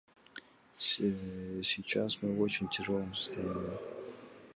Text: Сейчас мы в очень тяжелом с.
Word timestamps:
Сейчас 0.79 2.23
мы 2.23 2.33
в 2.33 2.41
очень 2.41 2.67
тяжелом 2.67 3.13
с. 3.13 3.29